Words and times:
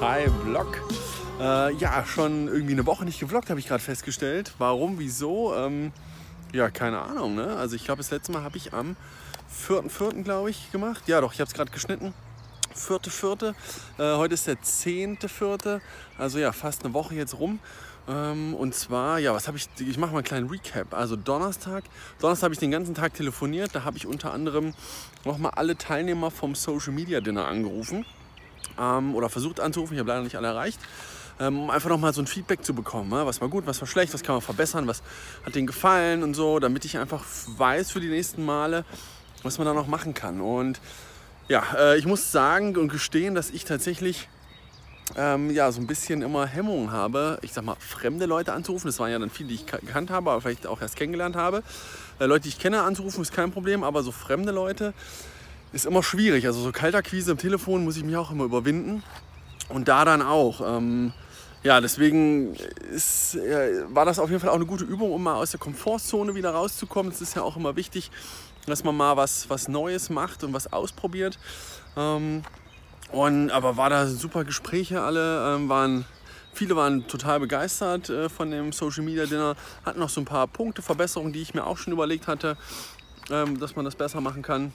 Hi 0.00 0.28
Vlog. 0.44 0.80
Äh, 1.40 1.74
ja, 1.74 2.06
schon 2.06 2.46
irgendwie 2.46 2.74
eine 2.74 2.86
Woche 2.86 3.04
nicht 3.04 3.18
gevloggt, 3.18 3.50
habe 3.50 3.58
ich 3.58 3.66
gerade 3.66 3.82
festgestellt. 3.82 4.54
Warum, 4.58 5.00
wieso? 5.00 5.56
Ähm, 5.56 5.90
ja, 6.52 6.70
keine 6.70 7.00
Ahnung. 7.00 7.34
Ne? 7.34 7.56
Also 7.56 7.74
ich 7.74 7.84
glaube, 7.84 7.98
das 7.98 8.12
letzte 8.12 8.30
Mal 8.30 8.44
habe 8.44 8.56
ich 8.56 8.72
am 8.72 8.94
4.4. 9.66 10.22
glaube 10.22 10.50
ich 10.50 10.70
gemacht. 10.70 11.02
Ja 11.08 11.20
doch, 11.20 11.32
ich 11.32 11.40
habe 11.40 11.48
es 11.48 11.54
gerade 11.54 11.72
geschnitten. 11.72 12.14
4.4. 12.76 13.54
Äh, 13.98 14.16
heute 14.16 14.34
ist 14.34 14.46
der 14.46 14.58
10.4. 14.58 15.80
Also 16.16 16.38
ja, 16.38 16.52
fast 16.52 16.84
eine 16.84 16.94
Woche 16.94 17.16
jetzt 17.16 17.36
rum. 17.36 17.58
Ähm, 18.08 18.54
und 18.54 18.76
zwar, 18.76 19.18
ja, 19.18 19.34
was 19.34 19.48
habe 19.48 19.56
ich, 19.56 19.68
ich 19.80 19.98
mache 19.98 20.12
mal 20.12 20.18
einen 20.18 20.24
kleinen 20.24 20.48
Recap. 20.48 20.94
Also 20.94 21.16
Donnerstag, 21.16 21.82
Donnerstag 22.20 22.44
habe 22.44 22.54
ich 22.54 22.60
den 22.60 22.70
ganzen 22.70 22.94
Tag 22.94 23.14
telefoniert. 23.14 23.74
Da 23.74 23.82
habe 23.82 23.96
ich 23.96 24.06
unter 24.06 24.32
anderem 24.32 24.74
nochmal 25.24 25.54
alle 25.56 25.76
Teilnehmer 25.76 26.30
vom 26.30 26.54
Social 26.54 26.92
Media 26.92 27.20
Dinner 27.20 27.48
angerufen. 27.48 28.04
Ähm, 28.78 29.14
oder 29.14 29.28
versucht 29.28 29.60
anzurufen, 29.60 29.94
ich 29.94 30.00
habe 30.00 30.08
leider 30.08 30.22
nicht 30.22 30.36
alle 30.36 30.48
erreicht. 30.48 30.80
Ähm, 31.40 31.60
um 31.60 31.70
einfach 31.70 31.88
nochmal 31.88 32.12
so 32.12 32.20
ein 32.20 32.26
Feedback 32.26 32.64
zu 32.64 32.74
bekommen. 32.74 33.10
Ne? 33.10 33.24
Was 33.24 33.40
war 33.40 33.48
gut, 33.48 33.64
was 33.66 33.80
war 33.80 33.86
schlecht, 33.86 34.12
was 34.12 34.24
kann 34.24 34.34
man 34.34 34.42
verbessern, 34.42 34.88
was 34.88 35.02
hat 35.46 35.54
denen 35.54 35.68
gefallen 35.68 36.24
und 36.24 36.34
so, 36.34 36.58
damit 36.58 36.84
ich 36.84 36.98
einfach 36.98 37.24
weiß 37.56 37.92
für 37.92 38.00
die 38.00 38.08
nächsten 38.08 38.44
Male, 38.44 38.84
was 39.44 39.58
man 39.58 39.66
da 39.66 39.72
noch 39.72 39.86
machen 39.86 40.14
kann. 40.14 40.40
Und 40.40 40.80
ja, 41.46 41.62
äh, 41.76 41.96
ich 41.96 42.06
muss 42.06 42.32
sagen 42.32 42.76
und 42.76 42.88
gestehen, 42.88 43.36
dass 43.36 43.50
ich 43.50 43.64
tatsächlich 43.64 44.28
ähm, 45.16 45.50
ja, 45.50 45.70
so 45.72 45.80
ein 45.80 45.86
bisschen 45.86 46.22
immer 46.22 46.46
Hemmungen 46.46 46.92
habe, 46.92 47.38
ich 47.42 47.52
sag 47.52 47.64
mal, 47.64 47.76
fremde 47.78 48.26
Leute 48.26 48.52
anzurufen. 48.52 48.88
Das 48.88 48.98
waren 48.98 49.10
ja 49.10 49.18
dann 49.18 49.30
viele, 49.30 49.50
die 49.50 49.54
ich 49.56 49.66
gekannt 49.66 50.10
habe, 50.10 50.30
aber 50.30 50.40
vielleicht 50.40 50.66
auch 50.66 50.80
erst 50.80 50.96
kennengelernt 50.96 51.36
habe. 51.36 51.62
Äh, 52.18 52.26
Leute, 52.26 52.42
die 52.42 52.48
ich 52.50 52.58
kenne, 52.58 52.82
anzurufen, 52.82 53.22
ist 53.22 53.32
kein 53.32 53.50
Problem, 53.50 53.84
aber 53.84 54.02
so 54.02 54.12
fremde 54.12 54.52
Leute 54.52 54.92
ist 55.72 55.86
immer 55.86 56.02
schwierig. 56.02 56.46
Also 56.46 56.60
so 56.60 56.72
Kaltakquise 56.72 57.32
am 57.32 57.38
Telefon 57.38 57.84
muss 57.84 57.96
ich 57.96 58.04
mich 58.04 58.16
auch 58.16 58.30
immer 58.30 58.44
überwinden. 58.44 59.02
Und 59.68 59.88
da 59.88 60.04
dann 60.04 60.22
auch. 60.22 60.60
Ähm, 60.64 61.12
ja, 61.62 61.80
deswegen 61.80 62.54
ist, 62.92 63.34
äh, 63.34 63.82
war 63.88 64.04
das 64.04 64.18
auf 64.18 64.30
jeden 64.30 64.40
Fall 64.40 64.50
auch 64.50 64.54
eine 64.54 64.66
gute 64.66 64.84
Übung, 64.84 65.12
um 65.12 65.22
mal 65.22 65.34
aus 65.34 65.50
der 65.50 65.60
Komfortzone 65.60 66.34
wieder 66.34 66.50
rauszukommen. 66.50 67.12
Es 67.12 67.20
ist 67.20 67.34
ja 67.34 67.42
auch 67.42 67.56
immer 67.56 67.76
wichtig, 67.76 68.10
dass 68.66 68.84
man 68.84 68.96
mal 68.96 69.16
was, 69.16 69.50
was 69.50 69.68
Neues 69.68 70.08
macht 70.08 70.44
und 70.44 70.52
was 70.52 70.72
ausprobiert. 70.72 71.38
Ähm, 71.96 72.42
und, 73.10 73.50
aber 73.50 73.76
war 73.76 73.90
da 73.90 74.06
super 74.06 74.44
Gespräche 74.44 75.02
alle, 75.02 75.54
ähm, 75.54 75.68
waren, 75.68 76.04
viele 76.52 76.76
waren 76.76 77.06
total 77.08 77.40
begeistert 77.40 78.08
äh, 78.08 78.28
von 78.28 78.50
dem 78.50 78.72
Social 78.72 79.02
Media 79.02 79.26
Dinner, 79.26 79.56
hatten 79.84 79.98
noch 79.98 80.10
so 80.10 80.20
ein 80.20 80.26
paar 80.26 80.46
Punkte, 80.46 80.82
Verbesserungen, 80.82 81.32
die 81.32 81.42
ich 81.42 81.54
mir 81.54 81.66
auch 81.66 81.78
schon 81.78 81.92
überlegt 81.92 82.28
hatte, 82.28 82.56
ähm, 83.30 83.58
dass 83.58 83.76
man 83.76 83.84
das 83.84 83.96
besser 83.96 84.20
machen 84.20 84.42
kann. 84.42 84.72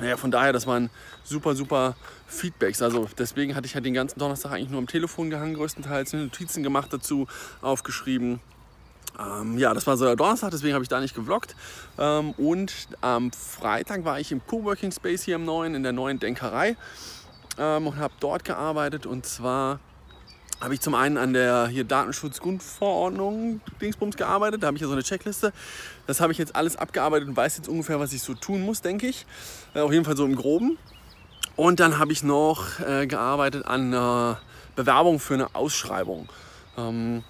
Ja, 0.00 0.16
von 0.16 0.30
daher, 0.30 0.52
das 0.52 0.66
waren 0.66 0.90
super, 1.22 1.54
super 1.54 1.94
Feedbacks. 2.26 2.80
Also 2.80 3.08
deswegen 3.18 3.54
hatte 3.54 3.66
ich 3.66 3.74
halt 3.74 3.84
den 3.84 3.94
ganzen 3.94 4.18
Donnerstag 4.18 4.52
eigentlich 4.52 4.70
nur 4.70 4.78
am 4.78 4.86
Telefon 4.86 5.30
gehangen, 5.30 5.54
größtenteils 5.54 6.12
Notizen 6.14 6.62
gemacht 6.62 6.92
dazu, 6.92 7.26
aufgeschrieben. 7.60 8.40
Ähm, 9.18 9.58
ja, 9.58 9.74
das 9.74 9.86
war 9.86 9.96
so 9.96 10.06
der 10.06 10.16
Donnerstag, 10.16 10.50
deswegen 10.50 10.74
habe 10.74 10.82
ich 10.82 10.88
da 10.88 11.00
nicht 11.00 11.14
gevloggt. 11.14 11.54
Ähm, 11.98 12.32
und 12.32 12.72
am 13.02 13.30
Freitag 13.32 14.04
war 14.04 14.18
ich 14.18 14.32
im 14.32 14.44
Coworking 14.46 14.92
Space 14.92 15.22
hier 15.22 15.36
im 15.36 15.44
neuen, 15.44 15.74
in 15.74 15.82
der 15.82 15.92
neuen 15.92 16.18
Denkerei 16.18 16.76
ähm, 17.58 17.88
und 17.88 17.96
habe 17.96 18.14
dort 18.20 18.44
gearbeitet. 18.44 19.04
Und 19.04 19.26
zwar 19.26 19.78
habe 20.62 20.74
ich 20.74 20.80
zum 20.80 20.94
einen 20.94 21.18
an 21.18 21.32
der 21.32 21.66
hier 21.66 21.82
Datenschutzgrundverordnung 21.82 23.60
Dingsbums 23.80 24.16
gearbeitet. 24.16 24.62
Da 24.62 24.68
habe 24.68 24.76
ich 24.76 24.80
ja 24.80 24.86
so 24.86 24.92
eine 24.92 25.02
Checkliste. 25.02 25.52
Das 26.06 26.20
habe 26.20 26.30
ich 26.30 26.38
jetzt 26.38 26.54
alles 26.54 26.76
abgearbeitet 26.76 27.28
und 27.28 27.36
weiß 27.36 27.56
jetzt 27.56 27.68
ungefähr, 27.68 27.98
was 27.98 28.12
ich 28.12 28.22
so 28.22 28.34
tun 28.34 28.62
muss, 28.62 28.80
denke 28.80 29.08
ich. 29.08 29.26
Äh, 29.74 29.80
auf 29.80 29.92
jeden 29.92 30.04
Fall 30.04 30.16
so 30.16 30.24
im 30.24 30.36
Groben. 30.36 30.78
Und 31.56 31.80
dann 31.80 31.98
habe 31.98 32.12
ich 32.12 32.22
noch 32.22 32.78
äh, 32.78 33.08
gearbeitet 33.08 33.66
an 33.66 33.88
einer 33.88 34.40
Bewerbung 34.76 35.18
für 35.18 35.34
eine 35.34 35.54
Ausschreibung. 35.56 36.28
Ähm, 36.78 37.24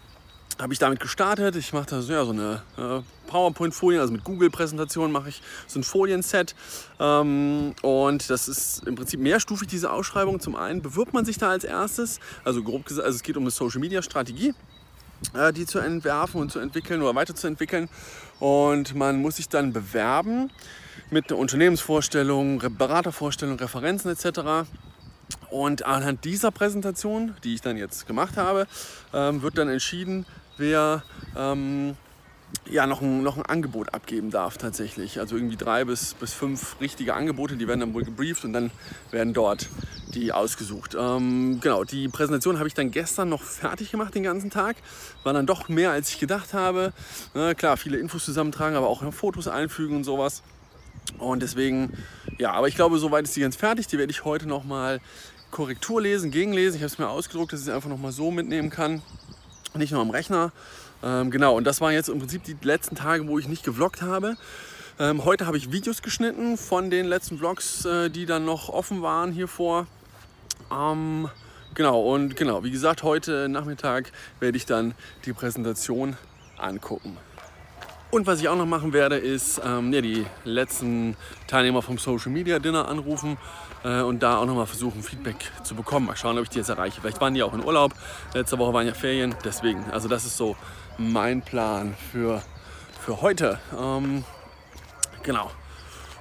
habe 0.60 0.72
ich 0.72 0.78
damit 0.78 1.00
gestartet. 1.00 1.56
Ich 1.56 1.72
mache 1.72 1.86
da 1.86 2.02
so, 2.02 2.12
ja, 2.12 2.24
so 2.24 2.32
eine 2.32 2.62
äh, 2.76 3.00
PowerPoint-Folien, 3.28 4.00
also 4.00 4.12
mit 4.12 4.24
Google-Präsentationen 4.24 5.12
mache 5.12 5.28
ich 5.28 5.42
so 5.66 5.78
ein 5.80 5.84
Folienset. 5.84 6.54
Ähm, 7.00 7.74
und 7.82 8.30
das 8.30 8.48
ist 8.48 8.86
im 8.86 8.94
Prinzip 8.94 9.20
mehrstufig, 9.20 9.68
diese 9.68 9.90
Ausschreibung. 9.90 10.40
Zum 10.40 10.56
einen 10.56 10.82
bewirbt 10.82 11.14
man 11.14 11.24
sich 11.24 11.38
da 11.38 11.50
als 11.50 11.64
erstes, 11.64 12.20
also 12.44 12.62
grob 12.62 12.86
gesagt, 12.86 13.06
also 13.06 13.16
es 13.16 13.22
geht 13.22 13.36
um 13.36 13.44
eine 13.44 13.50
Social-Media-Strategie 13.50 14.54
äh, 15.34 15.52
die 15.52 15.66
zu 15.66 15.78
entwerfen 15.78 16.40
und 16.40 16.52
zu 16.52 16.58
entwickeln 16.58 17.02
oder 17.02 17.14
weiterzuentwickeln. 17.14 17.88
Und 18.40 18.94
man 18.94 19.20
muss 19.20 19.36
sich 19.36 19.48
dann 19.48 19.72
bewerben 19.72 20.50
mit 21.10 21.30
einer 21.30 21.38
Unternehmensvorstellung, 21.38 22.62
Beratervorstellung, 22.76 23.56
Referenzen 23.56 24.10
etc. 24.10 24.68
Und 25.50 25.84
anhand 25.84 26.24
dieser 26.24 26.50
Präsentation, 26.50 27.34
die 27.44 27.54
ich 27.54 27.60
dann 27.60 27.76
jetzt 27.76 28.06
gemacht 28.06 28.36
habe, 28.36 28.66
ähm, 29.12 29.42
wird 29.42 29.58
dann 29.58 29.68
entschieden, 29.68 30.26
wer 30.56 31.02
ähm, 31.36 31.96
ja, 32.68 32.86
noch 32.86 33.00
ein, 33.00 33.22
noch 33.22 33.36
ein 33.36 33.46
Angebot 33.46 33.94
abgeben 33.94 34.30
darf 34.30 34.58
tatsächlich. 34.58 35.18
Also 35.18 35.36
irgendwie 35.36 35.56
drei 35.56 35.84
bis, 35.84 36.14
bis 36.14 36.32
fünf 36.32 36.80
richtige 36.80 37.14
Angebote, 37.14 37.56
die 37.56 37.66
werden 37.66 37.80
dann 37.80 37.94
wohl 37.94 38.04
gebrieft 38.04 38.44
und 38.44 38.52
dann 38.52 38.70
werden 39.10 39.32
dort 39.32 39.68
die 40.14 40.32
ausgesucht. 40.32 40.96
Ähm, 40.98 41.60
genau, 41.60 41.84
die 41.84 42.08
Präsentation 42.08 42.58
habe 42.58 42.68
ich 42.68 42.74
dann 42.74 42.90
gestern 42.90 43.28
noch 43.28 43.42
fertig 43.42 43.90
gemacht, 43.90 44.14
den 44.14 44.22
ganzen 44.22 44.50
Tag. 44.50 44.76
War 45.22 45.32
dann 45.32 45.46
doch 45.46 45.68
mehr, 45.68 45.90
als 45.90 46.10
ich 46.10 46.18
gedacht 46.18 46.54
habe. 46.54 46.92
Na, 47.34 47.54
klar, 47.54 47.76
viele 47.76 47.98
Infos 47.98 48.24
zusammentragen, 48.24 48.76
aber 48.76 48.88
auch 48.88 49.12
Fotos 49.12 49.48
einfügen 49.48 49.96
und 49.96 50.04
sowas. 50.04 50.42
Und 51.18 51.42
deswegen, 51.42 51.96
ja, 52.38 52.52
aber 52.52 52.68
ich 52.68 52.74
glaube, 52.74 52.98
soweit 52.98 53.24
ist 53.24 53.34
die 53.36 53.40
ganz 53.40 53.56
fertig. 53.56 53.86
Die 53.86 53.98
werde 53.98 54.10
ich 54.10 54.24
heute 54.24 54.46
nochmal 54.46 55.00
Korrektur 55.50 56.00
lesen, 56.00 56.30
gegenlesen. 56.30 56.76
Ich 56.76 56.82
habe 56.82 56.92
es 56.92 56.98
mir 56.98 57.08
ausgedruckt, 57.08 57.52
dass 57.52 57.60
ich 57.60 57.68
es 57.68 57.74
einfach 57.74 57.88
nochmal 57.88 58.12
so 58.12 58.30
mitnehmen 58.30 58.70
kann. 58.70 59.02
Nicht 59.74 59.92
nur 59.92 60.02
am 60.02 60.10
Rechner. 60.10 60.52
Ähm, 61.02 61.30
genau, 61.30 61.56
und 61.56 61.64
das 61.64 61.80
waren 61.80 61.92
jetzt 61.92 62.08
im 62.08 62.18
Prinzip 62.18 62.44
die 62.44 62.56
letzten 62.62 62.94
Tage, 62.94 63.26
wo 63.26 63.38
ich 63.38 63.48
nicht 63.48 63.64
gevloggt 63.64 64.02
habe. 64.02 64.36
Ähm, 64.98 65.24
heute 65.24 65.46
habe 65.46 65.56
ich 65.56 65.72
Videos 65.72 66.02
geschnitten 66.02 66.58
von 66.58 66.90
den 66.90 67.06
letzten 67.06 67.38
Vlogs, 67.38 67.84
äh, 67.84 68.10
die 68.10 68.26
dann 68.26 68.44
noch 68.44 68.68
offen 68.68 69.02
waren 69.02 69.32
hier 69.32 69.48
vor. 69.48 69.86
Ähm, 70.70 71.28
genau, 71.74 72.02
und 72.02 72.36
genau, 72.36 72.62
wie 72.64 72.70
gesagt, 72.70 73.02
heute 73.02 73.48
Nachmittag 73.48 74.12
werde 74.40 74.56
ich 74.56 74.66
dann 74.66 74.94
die 75.24 75.32
Präsentation 75.32 76.16
angucken. 76.58 77.16
Und 78.12 78.26
was 78.26 78.40
ich 78.40 78.48
auch 78.50 78.56
noch 78.56 78.66
machen 78.66 78.92
werde, 78.92 79.16
ist 79.16 79.58
ähm, 79.64 79.90
ja, 79.90 80.02
die 80.02 80.26
letzten 80.44 81.16
Teilnehmer 81.46 81.80
vom 81.80 81.96
Social 81.96 82.30
Media 82.30 82.58
Dinner 82.58 82.86
anrufen 82.86 83.38
äh, 83.84 84.02
und 84.02 84.22
da 84.22 84.36
auch 84.36 84.44
noch 84.44 84.54
mal 84.54 84.66
versuchen, 84.66 85.02
Feedback 85.02 85.36
zu 85.62 85.74
bekommen. 85.74 86.08
Mal 86.08 86.16
schauen, 86.16 86.36
ob 86.36 86.44
ich 86.44 86.50
die 86.50 86.58
jetzt 86.58 86.68
erreiche. 86.68 87.00
Vielleicht 87.00 87.22
waren 87.22 87.32
die 87.32 87.42
auch 87.42 87.54
in 87.54 87.64
Urlaub. 87.64 87.94
Letzte 88.34 88.58
Woche 88.58 88.74
waren 88.74 88.86
ja 88.86 88.92
Ferien. 88.92 89.34
Deswegen, 89.46 89.90
also 89.90 90.08
das 90.08 90.26
ist 90.26 90.36
so 90.36 90.56
mein 90.98 91.40
Plan 91.40 91.94
für, 92.12 92.42
für 93.00 93.22
heute. 93.22 93.58
Ähm, 93.80 94.24
genau. 95.22 95.50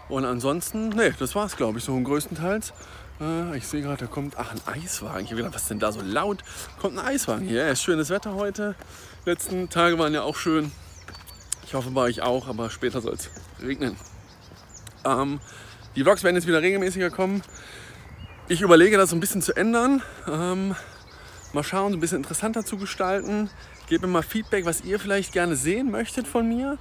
Und 0.07 0.23
ansonsten, 0.23 0.89
nee, 0.89 1.11
das 1.19 1.35
war's, 1.35 1.57
glaube 1.57 1.79
ich, 1.79 1.83
so 1.83 1.99
größtenteils. 1.99 2.71
Äh, 3.19 3.57
ich 3.57 3.67
sehe 3.67 3.81
gerade, 3.81 3.97
da 3.97 4.05
kommt, 4.05 4.35
ach, 4.37 4.53
ein 4.53 4.61
Eiswagen. 4.65 5.25
Ich 5.25 5.31
habe 5.31 5.41
gedacht, 5.41 5.55
was 5.55 5.63
ist 5.63 5.71
denn 5.71 5.79
da 5.79 5.91
so 5.91 5.99
laut? 6.01 6.37
Kommt 6.79 6.97
ein 6.97 7.05
Eiswagen 7.05 7.45
hier. 7.45 7.67
Ja, 7.67 7.75
schönes 7.75 8.09
Wetter 8.09 8.33
heute. 8.35 8.75
Die 9.25 9.29
letzten 9.29 9.67
Tage 9.67 9.99
waren 9.99 10.13
ja 10.13 10.21
auch 10.21 10.37
schön. 10.37 10.71
Ich 11.71 11.75
hoffe 11.75 11.91
bei 11.91 12.01
euch 12.01 12.21
auch, 12.21 12.49
aber 12.49 12.69
später 12.69 12.99
soll 12.99 13.13
es 13.13 13.29
regnen. 13.63 13.95
Ähm, 15.05 15.39
die 15.95 16.03
Vlogs 16.03 16.21
werden 16.21 16.35
jetzt 16.35 16.45
wieder 16.45 16.61
regelmäßiger 16.61 17.09
kommen. 17.09 17.43
Ich 18.49 18.59
überlege 18.59 18.97
das 18.97 19.11
so 19.11 19.15
ein 19.15 19.21
bisschen 19.21 19.41
zu 19.41 19.55
ändern. 19.55 20.01
Ähm, 20.27 20.75
mal 21.53 21.63
schauen, 21.63 21.93
so 21.93 21.97
ein 21.97 22.01
bisschen 22.01 22.17
interessanter 22.17 22.65
zu 22.65 22.75
gestalten. 22.75 23.49
Gebt 23.87 24.01
mir 24.01 24.09
mal 24.09 24.21
Feedback, 24.21 24.65
was 24.65 24.81
ihr 24.81 24.99
vielleicht 24.99 25.31
gerne 25.31 25.55
sehen 25.55 25.91
möchtet 25.91 26.27
von 26.27 26.45
mir. 26.45 26.77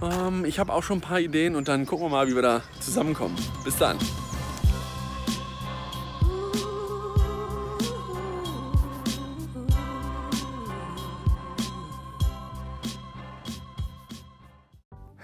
Ähm, 0.00 0.44
ich 0.44 0.60
habe 0.60 0.72
auch 0.72 0.84
schon 0.84 0.98
ein 0.98 1.00
paar 1.00 1.18
Ideen 1.18 1.56
und 1.56 1.66
dann 1.66 1.84
gucken 1.84 2.06
wir 2.06 2.10
mal, 2.10 2.28
wie 2.28 2.36
wir 2.36 2.42
da 2.42 2.62
zusammenkommen. 2.78 3.36
Bis 3.64 3.76
dann. 3.76 3.98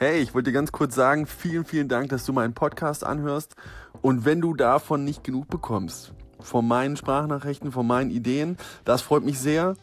Hey, 0.07 0.21
ich 0.21 0.35
wollte 0.35 0.51
dir 0.51 0.55
ganz 0.55 0.71
kurz 0.71 0.95
sagen, 0.95 1.27
vielen, 1.27 1.65
vielen 1.65 1.89
Dank, 1.89 2.11
dass 2.11 2.27
du 2.27 2.35
meinen 2.35 2.53
Podcast 2.53 3.05
anhörst. 3.05 3.57
Und 4.03 4.27
wenn 4.27 4.43
du 4.43 4.53
davon 4.53 5.03
nicht 5.03 5.25
genug 5.25 5.49
bekommst, 5.49 6.13
von 6.41 6.69
meinen 6.69 6.99
Sprachnachrichten, 6.99 7.73
von 7.73 7.87
meinen 7.87 8.11
Ideen, 8.11 8.59
das 8.85 9.01
freut 9.01 9.25
mich 9.25 9.39
sehr. 9.39 9.77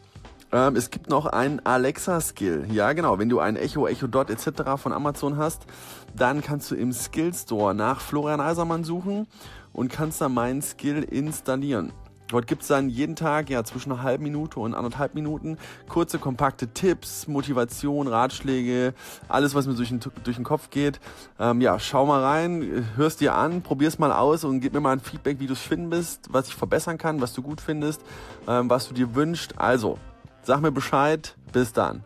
Ähm, 0.52 0.76
es 0.76 0.90
gibt 0.90 1.10
noch 1.10 1.26
einen 1.26 1.58
Alexa-Skill. 1.66 2.68
Ja, 2.70 2.92
genau. 2.92 3.18
Wenn 3.18 3.30
du 3.30 3.40
ein 3.40 3.56
Echo, 3.56 3.88
Echo 3.88 4.06
Dot 4.06 4.30
etc. 4.30 4.76
von 4.76 4.92
Amazon 4.92 5.38
hast, 5.38 5.66
dann 6.14 6.40
kannst 6.40 6.70
du 6.70 6.76
im 6.76 6.92
Skill 6.92 7.34
Store 7.34 7.74
nach 7.74 8.00
Florian 8.00 8.40
Eisermann 8.40 8.84
suchen 8.84 9.26
und 9.72 9.90
kannst 9.90 10.20
da 10.20 10.28
meinen 10.28 10.62
Skill 10.62 11.02
installieren. 11.02 11.92
Dort 12.32 12.46
gibt 12.46 12.62
es 12.62 12.68
dann 12.68 12.88
jeden 12.88 13.14
Tag 13.14 13.50
ja 13.50 13.62
zwischen 13.62 13.92
einer 13.92 14.02
halben 14.02 14.24
Minute 14.24 14.58
und 14.58 14.74
anderthalb 14.74 15.14
Minuten 15.14 15.58
kurze, 15.86 16.18
kompakte 16.18 16.68
Tipps, 16.68 17.28
Motivation, 17.28 18.08
Ratschläge, 18.08 18.94
alles, 19.28 19.54
was 19.54 19.66
mir 19.66 19.74
durch 19.74 19.90
den, 19.90 20.00
durch 20.24 20.36
den 20.36 20.44
Kopf 20.44 20.70
geht. 20.70 20.98
Ähm, 21.38 21.60
ja, 21.60 21.78
schau 21.78 22.06
mal 22.06 22.22
rein, 22.22 22.86
hörst 22.96 23.20
dir 23.20 23.34
an, 23.34 23.60
probier's 23.60 23.98
mal 23.98 24.12
aus 24.12 24.44
und 24.44 24.60
gib 24.60 24.72
mir 24.72 24.80
mal 24.80 24.92
ein 24.92 25.00
Feedback, 25.00 25.40
wie 25.40 25.46
du 25.46 25.52
es 25.52 25.60
finden 25.60 25.90
bist, 25.90 26.32
was 26.32 26.48
ich 26.48 26.54
verbessern 26.54 26.96
kann, 26.96 27.20
was 27.20 27.34
du 27.34 27.42
gut 27.42 27.60
findest, 27.60 28.00
ähm, 28.48 28.70
was 28.70 28.88
du 28.88 28.94
dir 28.94 29.14
wünschst. 29.14 29.58
Also, 29.58 29.98
sag 30.42 30.62
mir 30.62 30.72
Bescheid. 30.72 31.36
Bis 31.52 31.74
dann. 31.74 32.02